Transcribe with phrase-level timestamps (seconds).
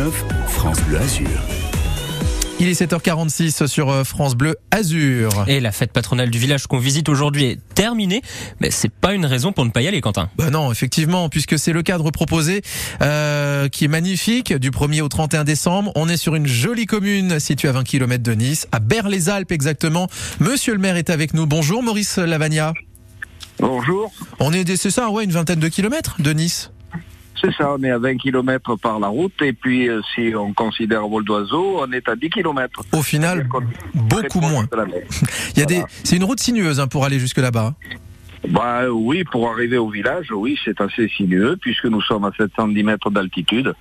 [0.00, 1.28] 99, France Bleu Azur.
[2.58, 5.44] Il est 7h46 sur euh, France Bleu Azur.
[5.46, 8.22] Et la fête patronale du village qu'on visite aujourd'hui est terminée,
[8.60, 10.30] mais c'est pas une raison pour ne pas y aller, Quentin.
[10.38, 12.62] Bah non, effectivement, puisque c'est le cadre proposé
[13.02, 15.92] euh, qui est magnifique du 1er au 31 décembre.
[15.96, 20.08] On est sur une jolie commune située à 20 km de Nice, à Berre-les-Alpes exactement.
[20.38, 21.44] Monsieur le maire est avec nous.
[21.44, 22.72] Bonjour Maurice Lavagna.
[23.58, 24.10] Bonjour.
[24.38, 26.70] On est, c'est ça, ouais, une vingtaine de kilomètres de Nice.
[27.40, 30.52] C'est ça, on est à 20 km par la route et puis euh, si on
[30.52, 32.82] considère vol d'oiseau, on est à 10 km.
[32.92, 33.48] Au final,
[33.94, 34.66] beaucoup moins.
[35.56, 37.74] Il y a des, c'est une route sinueuse hein, pour aller jusque là-bas.
[38.48, 42.82] Bah oui, pour arriver au village, oui, c'est assez sinueux puisque nous sommes à 710
[42.82, 43.74] mètres d'altitude.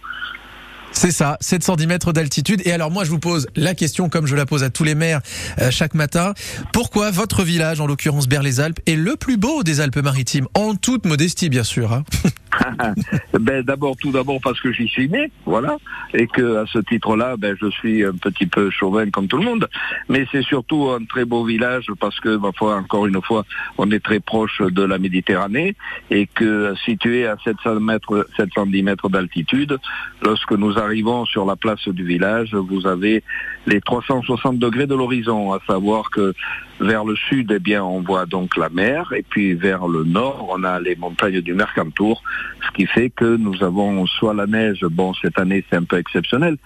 [0.92, 2.62] C'est ça, 710 mètres d'altitude.
[2.66, 4.96] Et alors moi, je vous pose la question, comme je la pose à tous les
[4.96, 5.22] maires
[5.60, 6.34] euh, chaque matin.
[6.74, 10.48] Pourquoi votre village, en l'occurrence Berre-les-Alpes, est le plus beau des Alpes-Maritimes?
[10.56, 11.94] En toute modestie, bien sûr.
[11.94, 12.04] Hein.
[13.40, 15.78] ben d'abord, tout d'abord parce que j'y suis né, voilà,
[16.14, 19.46] et que à ce titre-là, ben je suis un petit peu chauvin comme tout le
[19.46, 19.70] monde.
[20.08, 23.46] Mais c'est surtout un très beau village parce que, encore une fois,
[23.78, 25.76] on est très proche de la Méditerranée
[26.10, 29.78] et que situé à 700 mètres, 710 mètres d'altitude,
[30.22, 33.24] lorsque nous arrivons sur la place du village, vous avez
[33.66, 36.34] les 360 degrés de l'horizon, à savoir que
[36.80, 40.48] vers le sud, eh bien, on voit donc la mer, et puis vers le nord,
[40.50, 42.24] on a les montagnes du Mercantour,
[42.66, 45.98] ce qui fait que nous avons soit la neige, bon, cette année c'est un peu
[45.98, 46.58] exceptionnel,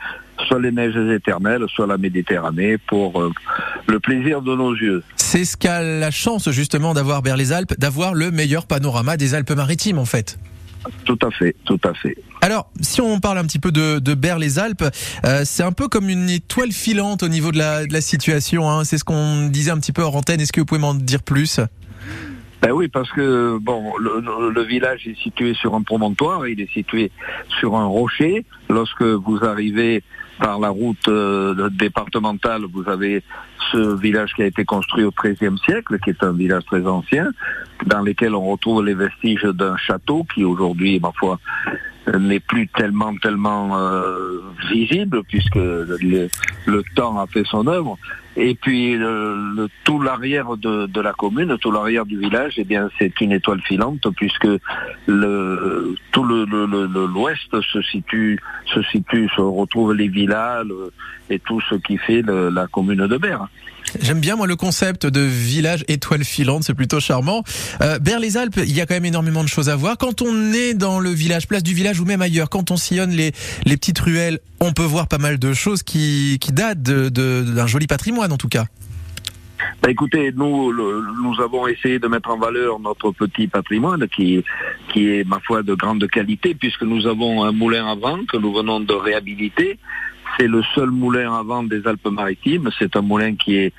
[0.47, 3.31] soit les neiges éternelles, soit la Méditerranée pour euh,
[3.87, 5.03] le plaisir de nos yeux.
[5.15, 9.35] C'est ce qu'a la chance justement d'avoir vers les Alpes, d'avoir le meilleur panorama des
[9.35, 10.37] Alpes-Maritimes en fait.
[11.05, 12.15] Tout à fait, tout à fait.
[12.43, 14.83] Alors, si on parle un petit peu de, de Berre-les-Alpes,
[15.23, 18.69] euh, c'est un peu comme une étoile filante au niveau de la, situation.
[18.69, 18.83] Hein.
[18.83, 20.41] C'est ce qu'on disait un petit peu hors antenne.
[20.41, 21.61] Est-ce que vous pouvez m'en dire plus?
[22.61, 26.69] Ben oui, parce que bon, le, le, village est situé sur un promontoire, il est
[26.73, 27.11] situé
[27.61, 28.43] sur un rocher.
[28.69, 30.03] Lorsque vous arrivez
[30.37, 33.23] par la route euh, départementale, vous avez
[33.71, 37.31] ce village qui a été construit au XIIIe siècle, qui est un village très ancien,
[37.85, 41.39] dans lequel on retrouve les vestiges d'un château qui aujourd'hui, ma foi,
[42.07, 44.41] n'est plus tellement tellement euh,
[44.71, 46.29] visible puisque le,
[46.95, 47.97] temps a fait son œuvre.
[48.35, 48.97] Et puis
[49.83, 54.07] tout l'arrière de, la commune, tout l'arrière du village, eh bien c'est une étoile filante
[54.15, 54.47] puisque
[55.05, 56.45] le, tout le,
[57.07, 60.65] l'ouest se situe, se situe, se retrouve les villas
[61.29, 63.47] et tout ce qui fait la commune de Berre.
[64.01, 67.43] J'aime bien moi le concept de village étoile filante, c'est plutôt charmant.
[67.81, 69.97] Euh, les Alpes, il y a quand même énormément de choses à voir.
[69.97, 73.11] Quand on est dans le village, place du village ou même ailleurs, quand on sillonne
[73.11, 73.33] les,
[73.65, 77.67] les petites ruelles, on peut voir pas mal de choses qui, qui datent d'un de,
[77.67, 78.65] joli patrimoine en tout cas.
[79.81, 84.43] Bah écoutez, nous, nous avons essayé de mettre en valeur notre petit patrimoine qui,
[84.91, 88.37] qui est, ma foi, de grande qualité, puisque nous avons un moulin à vent que
[88.37, 89.77] nous venons de réhabiliter.
[90.37, 92.69] C'est le seul moulin à des Alpes-Maritimes.
[92.79, 93.73] C'est un moulin qui est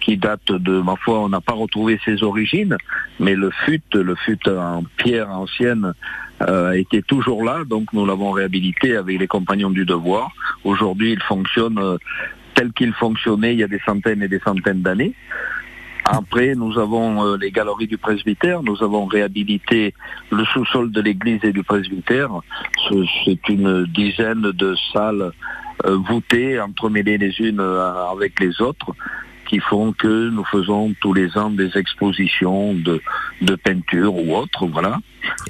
[0.00, 1.20] qui date de ma foi.
[1.20, 2.76] On n'a pas retrouvé ses origines,
[3.18, 5.94] mais le fut, le fut en pierre ancienne,
[6.42, 7.64] euh, était toujours là.
[7.64, 10.30] Donc nous l'avons réhabilité avec les compagnons du devoir.
[10.64, 11.98] Aujourd'hui, il fonctionne euh,
[12.54, 15.14] tel qu'il fonctionnait il y a des centaines et des centaines d'années.
[16.04, 19.94] Après, nous avons euh, les galeries du presbytère, nous avons réhabilité
[20.30, 22.30] le sous-sol de l'église et du presbytère.
[23.24, 25.30] C'est une dizaine de salles
[25.88, 28.94] voûtées, entremêlées les unes euh, avec les autres
[29.50, 33.02] qui font que nous faisons tous les ans des expositions de,
[33.42, 34.98] de peinture ou autres, voilà.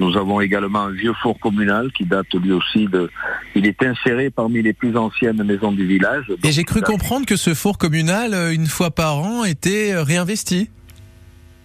[0.01, 3.11] Nous avons également un vieux four communal qui date lui aussi de...
[3.55, 6.33] Il est inséré parmi les plus anciennes maisons du village.
[6.43, 10.71] Et j'ai cru comprendre que ce four communal, une fois par an, était réinvesti.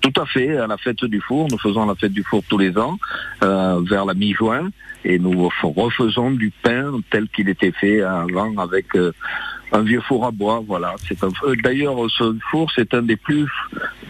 [0.05, 2.59] Tout à fait, à la fête du four, nous faisons la fête du four tous
[2.59, 2.99] les ans,
[3.43, 4.69] euh, vers la mi-juin,
[5.03, 9.11] et nous refaisons du pain tel qu'il était fait avant avec euh,
[9.71, 10.63] un vieux four à bois.
[10.67, 13.49] Voilà, c'est euh, D'ailleurs, ce four, c'est un des plus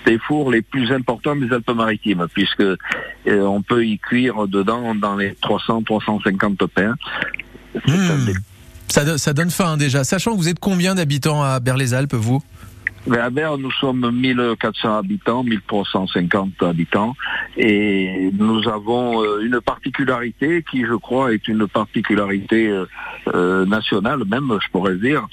[0.05, 2.63] des fours les plus importants des Alpes-Maritimes, puisque
[3.25, 6.95] on peut y cuire dedans dans les 300-350 pains.
[7.87, 8.33] Hmm.
[8.89, 10.03] Ça, ça donne faim déjà.
[10.03, 12.43] Sachant que vous êtes combien d'habitants à Berre-les-Alpes, vous?
[13.11, 17.15] À Berre, nous sommes 1400 habitants, 1350 habitants,
[17.57, 22.85] et nous avons euh, une particularité qui, je crois, est une particularité euh,
[23.33, 25.27] euh, nationale, même, je pourrais dire,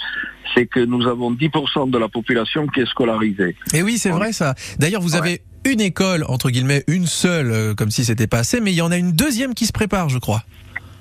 [0.55, 3.57] c'est que nous avons 10% de la population qui est scolarisée.
[3.73, 4.55] Et oui, c'est vrai ça.
[4.79, 8.73] D'ailleurs, vous avez une école, entre guillemets, une seule, comme si c'était pas assez, mais
[8.73, 10.43] il y en a une deuxième qui se prépare, je crois.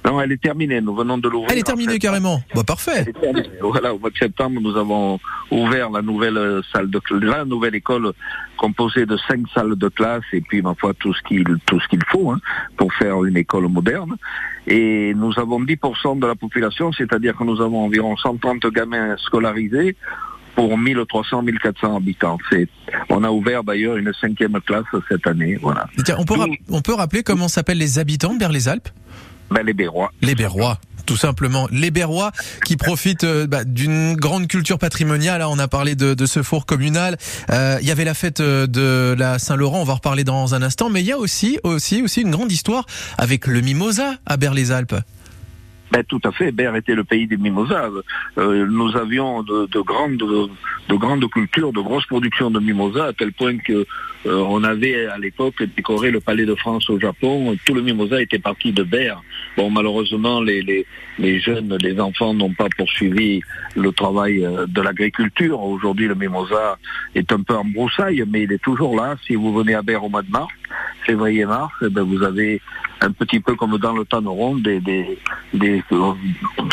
[0.05, 0.81] Non, elle est terminée.
[0.81, 1.51] Nous venons de l'ouvrir.
[1.51, 2.41] Elle est terminée carrément.
[2.55, 3.05] Bah, parfait.
[3.61, 5.19] Voilà, au mois de septembre, nous avons
[5.51, 8.13] ouvert la nouvelle salle de la nouvelle école
[8.57, 11.87] composée de cinq salles de classe et puis ma foi tout ce qu'il tout ce
[11.87, 12.39] qu'il faut hein,
[12.77, 14.15] pour faire une école moderne.
[14.67, 19.95] Et nous avons 10% de la population, c'est-à-dire que nous avons environ 130 gamins scolarisés
[20.55, 22.37] pour 1300, 1400 habitants.
[22.49, 22.67] C'est,
[23.09, 25.57] on a ouvert d'ailleurs une cinquième classe cette année.
[25.61, 25.87] Voilà.
[26.17, 26.35] on, peut
[26.69, 28.89] on peut rappeler comment s'appellent les habitants vers les Alpes?
[29.51, 30.11] Ben, Les Berrois.
[30.21, 32.31] Les Berrois tout simplement les Berrois
[32.63, 35.41] qui profitent euh, bah, d'une grande culture patrimoniale.
[35.41, 37.17] On a parlé de, de ce four communal.
[37.49, 39.81] Euh, il y avait la fête euh, de la Saint-Laurent.
[39.81, 40.89] On va en reparler dans un instant.
[40.89, 42.85] Mais il y a aussi aussi aussi une grande histoire
[43.17, 44.95] avec le mimosa à Berre-les-Alpes.
[45.91, 46.51] Ben, tout à fait.
[46.51, 47.89] Berre était le pays des mimosas.
[48.37, 50.23] Euh, nous avions de, de, grandes,
[50.89, 53.85] de, grandes cultures, de grosses productions de mimosas, à tel point que
[54.25, 57.55] euh, on avait à l'époque décoré le Palais de France au Japon.
[57.65, 59.21] Tout le mimosa était parti de Berre.
[59.57, 60.85] Bon, malheureusement, les
[61.39, 63.41] jeunes, les enfants n'ont pas poursuivi
[63.75, 65.61] le travail euh, de l'agriculture.
[65.61, 66.77] Aujourd'hui, le mimosa
[67.15, 69.15] est un peu en broussaille, mais il est toujours là.
[69.25, 70.53] Si vous venez à Berre au mois de mars,
[71.05, 72.61] février-mars, eh ben vous avez
[73.01, 75.19] un petit peu comme dans le Tanneron, des, des,
[75.53, 75.83] des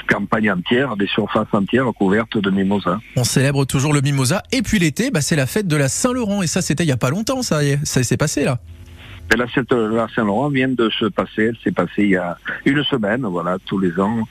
[0.07, 3.01] campagnes entières, des surfaces entières couvertes de mimosa.
[3.17, 4.43] On célèbre toujours le mimosa.
[4.53, 6.43] Et puis l'été, bah, c'est la fête de la Saint-Laurent.
[6.43, 8.59] Et ça, c'était il n'y a pas longtemps, ça, ça s'est passé là.
[9.33, 11.45] Et la fête de la Saint-Laurent vient de se passer.
[11.45, 14.27] Elle s'est passée il y a une semaine, voilà, tous les ans.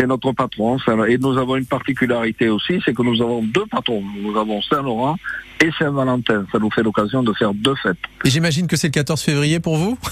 [0.00, 0.78] C'est notre patron.
[1.06, 4.02] Et nous avons une particularité aussi, c'est que nous avons deux patrons.
[4.22, 5.16] Nous avons Saint-Laurent
[5.60, 6.46] et Saint-Valentin.
[6.50, 7.98] Ça nous fait l'occasion de faire deux fêtes.
[8.24, 9.98] Et j'imagine que c'est le 14 février pour vous?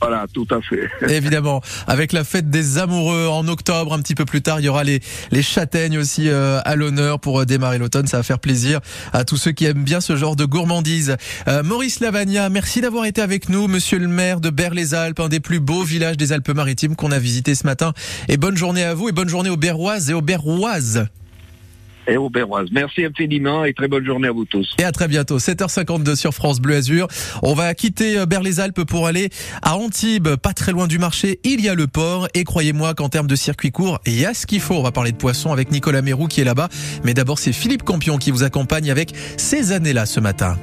[0.00, 0.88] Voilà, tout à fait.
[1.14, 4.68] Évidemment, avec la fête des amoureux en octobre, un petit peu plus tard, il y
[4.68, 5.00] aura les,
[5.30, 8.06] les châtaignes aussi euh, à l'honneur pour euh, démarrer l'automne.
[8.06, 8.80] Ça va faire plaisir
[9.12, 11.16] à tous ceux qui aiment bien ce genre de gourmandise.
[11.46, 15.40] Euh, Maurice Lavagna, merci d'avoir été avec nous, monsieur le maire de Berre-les-Alpes, un des
[15.40, 17.92] plus beaux villages des Alpes-Maritimes qu'on a visité ce matin.
[18.28, 21.06] Et bonne journée à vous et bonne journée aux Berroises et aux Berroises
[22.06, 22.68] et aux Berroises.
[22.72, 24.74] Merci infiniment et très bonne journée à vous tous.
[24.78, 25.38] Et à très bientôt.
[25.38, 27.08] 7h52 sur France Bleu Azur.
[27.42, 29.30] On va quitter euh, Berre-les-Alpes pour aller
[29.62, 31.40] à Antibes, pas très loin du marché.
[31.44, 34.34] Il y a le port et croyez-moi qu'en termes de circuit court, il y a
[34.34, 34.74] ce qu'il faut.
[34.74, 36.68] On va parler de poisson avec Nicolas Mérou qui est là-bas.
[37.04, 40.56] Mais d'abord, c'est Philippe Campion qui vous accompagne avec ces années-là ce matin.